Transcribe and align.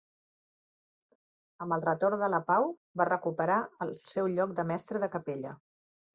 Amb 1.65 1.75
el 1.77 1.83
retorn 1.83 2.17
de 2.23 2.29
la 2.35 2.39
pau, 2.47 2.65
va 3.03 3.07
recuperar 3.11 3.59
el 3.89 3.93
seu 4.15 4.33
lloc 4.39 4.57
de 4.63 4.69
mestre 4.73 5.05
de 5.07 5.13
capella. 5.19 5.55